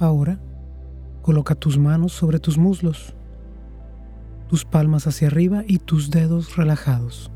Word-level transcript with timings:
Ahora, 0.00 0.38
coloca 1.22 1.54
tus 1.56 1.76
manos 1.76 2.12
sobre 2.12 2.38
tus 2.38 2.56
muslos, 2.56 3.14
tus 4.48 4.64
palmas 4.64 5.06
hacia 5.06 5.26
arriba 5.26 5.64
y 5.66 5.78
tus 5.78 6.10
dedos 6.10 6.56
relajados. 6.56 7.32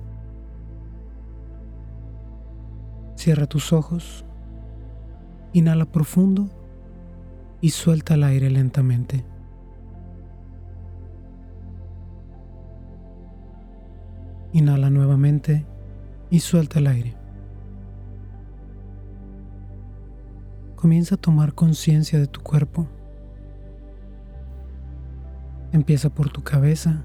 Cierra 3.17 3.47
tus 3.47 3.73
ojos, 3.73 4.25
inhala 5.53 5.87
profundo 5.87 6.49
y 7.61 7.71
suelta 7.71 8.15
el 8.15 8.23
aire 8.23 8.49
lentamente. 8.49 9.25
Inhala 14.53 14.91
nuevamente 14.91 15.65
y 16.31 16.41
suelta 16.41 16.79
el 16.79 16.87
aire. 16.87 17.22
Comienza 20.83 21.15
a 21.15 21.19
tomar 21.19 21.55
conciencia 21.55 22.19
de 22.19 22.27
tu 22.27 22.41
cuerpo. 22.41 22.89
Empieza 25.71 26.11
por 26.11 26.29
tu 26.29 26.43
cabeza 26.43 27.05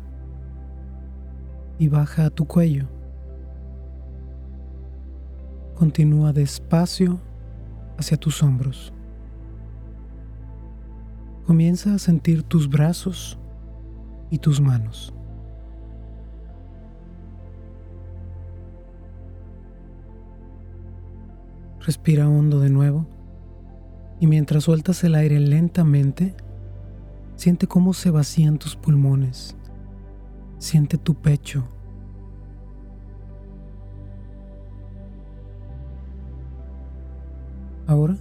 y 1.78 1.88
baja 1.88 2.26
a 2.26 2.30
tu 2.32 2.48
cuello. 2.48 2.88
Continúa 5.76 6.34
despacio 6.34 7.20
hacia 8.00 8.18
tus 8.18 8.42
hombros. 8.42 8.92
Comienza 11.46 11.94
a 11.94 12.00
sentir 12.00 12.42
tus 12.42 12.68
brazos 12.68 13.38
y 14.32 14.40
tus 14.40 14.60
manos. 14.60 15.14
Respira 21.82 22.28
hondo 22.28 22.60
de 22.60 22.72
nuevo 22.72 23.17
y 24.20 24.28
mientras 24.28 24.64
sueltas 24.64 25.04
el 25.04 25.16
aire 25.16 25.40
lentamente, 25.40 26.36
siente 27.36 27.68
cómo 27.68 27.94
se 27.94 28.10
vacían 28.10 28.58
tus 28.58 28.76
pulmones, 28.76 29.56
siente 30.58 30.98
tu 30.98 31.16
pecho. 31.16 31.68
Ahora, 37.86 38.18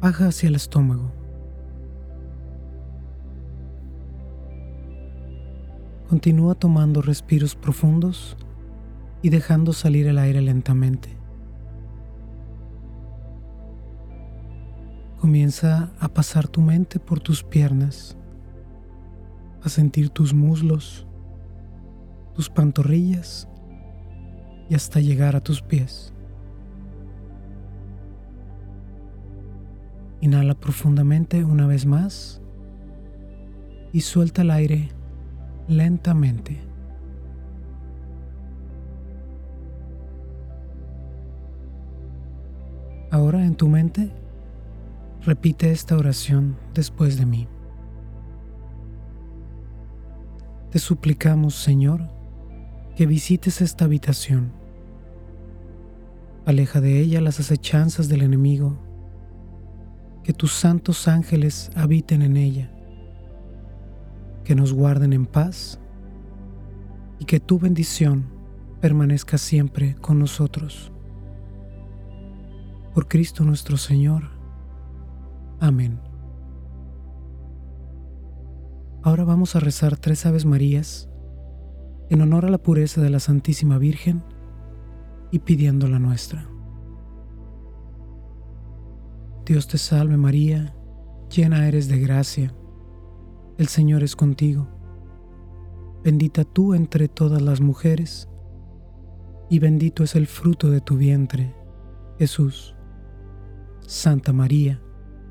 baja 0.00 0.26
hacia 0.26 0.48
el 0.48 0.54
estómago. 0.54 1.12
Continúa 6.08 6.54
tomando 6.54 7.02
respiros 7.02 7.54
profundos 7.54 8.36
y 9.22 9.30
dejando 9.30 9.72
salir 9.72 10.06
el 10.06 10.18
aire 10.18 10.40
lentamente. 10.40 11.17
Comienza 15.20 15.90
a 15.98 16.08
pasar 16.08 16.46
tu 16.46 16.60
mente 16.60 17.00
por 17.00 17.18
tus 17.18 17.42
piernas, 17.42 18.16
a 19.64 19.68
sentir 19.68 20.10
tus 20.10 20.32
muslos, 20.32 21.08
tus 22.34 22.48
pantorrillas 22.48 23.48
y 24.70 24.76
hasta 24.76 25.00
llegar 25.00 25.34
a 25.34 25.40
tus 25.40 25.60
pies. 25.60 26.14
Inhala 30.20 30.54
profundamente 30.54 31.44
una 31.44 31.66
vez 31.66 31.84
más 31.84 32.40
y 33.92 34.02
suelta 34.02 34.42
el 34.42 34.52
aire 34.52 34.88
lentamente. 35.66 36.60
Ahora 43.10 43.44
en 43.44 43.56
tu 43.56 43.68
mente 43.68 44.12
Repite 45.28 45.70
esta 45.70 45.94
oración 45.94 46.56
después 46.72 47.18
de 47.18 47.26
mí. 47.26 47.46
Te 50.70 50.78
suplicamos, 50.78 51.54
Señor, 51.54 52.08
que 52.96 53.04
visites 53.04 53.60
esta 53.60 53.84
habitación. 53.84 54.54
Aleja 56.46 56.80
de 56.80 56.98
ella 56.98 57.20
las 57.20 57.40
acechanzas 57.40 58.08
del 58.08 58.22
enemigo, 58.22 58.78
que 60.24 60.32
tus 60.32 60.54
santos 60.54 61.06
ángeles 61.08 61.70
habiten 61.74 62.22
en 62.22 62.38
ella, 62.38 62.72
que 64.44 64.54
nos 64.54 64.72
guarden 64.72 65.12
en 65.12 65.26
paz 65.26 65.78
y 67.18 67.26
que 67.26 67.38
tu 67.38 67.58
bendición 67.58 68.24
permanezca 68.80 69.36
siempre 69.36 69.94
con 69.96 70.18
nosotros. 70.18 70.90
Por 72.94 73.08
Cristo 73.08 73.44
nuestro 73.44 73.76
Señor. 73.76 74.37
Amén. 75.60 76.00
Ahora 79.02 79.24
vamos 79.24 79.56
a 79.56 79.60
rezar 79.60 79.96
tres 79.96 80.26
Aves 80.26 80.44
Marías 80.44 81.08
en 82.10 82.20
honor 82.20 82.46
a 82.46 82.50
la 82.50 82.58
pureza 82.58 83.00
de 83.00 83.10
la 83.10 83.20
Santísima 83.20 83.78
Virgen 83.78 84.22
y 85.30 85.40
pidiendo 85.40 85.88
la 85.88 85.98
nuestra. 85.98 86.48
Dios 89.44 89.66
te 89.66 89.78
salve 89.78 90.16
María, 90.16 90.74
llena 91.34 91.66
eres 91.66 91.88
de 91.88 91.98
gracia, 91.98 92.54
el 93.56 93.68
Señor 93.68 94.02
es 94.02 94.14
contigo, 94.14 94.68
bendita 96.04 96.44
tú 96.44 96.74
entre 96.74 97.08
todas 97.08 97.42
las 97.42 97.60
mujeres, 97.60 98.28
y 99.50 99.58
bendito 99.58 100.04
es 100.04 100.14
el 100.14 100.26
fruto 100.26 100.70
de 100.70 100.80
tu 100.80 100.96
vientre, 100.96 101.54
Jesús. 102.18 102.74
Santa 103.80 104.34
María, 104.34 104.82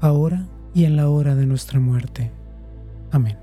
ahora 0.00 0.46
y 0.74 0.84
en 0.84 0.96
la 0.96 1.08
hora 1.08 1.34
de 1.34 1.46
nuestra 1.46 1.80
muerte. 1.80 2.30
Amén. 3.10 3.36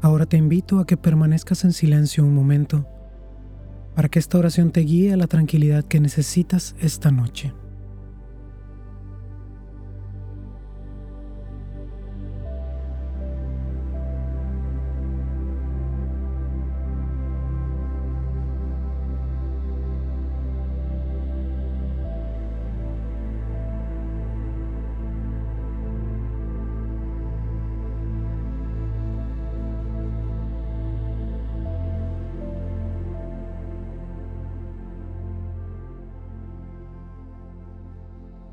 Ahora 0.00 0.26
te 0.26 0.36
invito 0.36 0.80
a 0.80 0.86
que 0.86 0.96
permanezcas 0.96 1.64
en 1.64 1.72
silencio 1.72 2.24
un 2.24 2.34
momento 2.34 2.86
para 3.94 4.08
que 4.08 4.18
esta 4.18 4.38
oración 4.38 4.72
te 4.72 4.80
guíe 4.80 5.12
a 5.12 5.16
la 5.16 5.28
tranquilidad 5.28 5.84
que 5.84 6.00
necesitas 6.00 6.74
esta 6.80 7.12
noche. 7.12 7.52